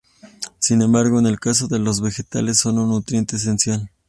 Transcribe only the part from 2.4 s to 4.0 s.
son un nutriente esencial.